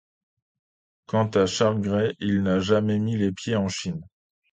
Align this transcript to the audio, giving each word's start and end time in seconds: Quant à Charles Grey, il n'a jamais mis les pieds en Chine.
Quant 1.05 1.27
à 1.27 1.45
Charles 1.45 1.79
Grey, 1.79 2.15
il 2.19 2.41
n'a 2.41 2.59
jamais 2.59 2.97
mis 2.97 3.17
les 3.17 3.31
pieds 3.31 3.55
en 3.55 3.67
Chine. 3.67 4.01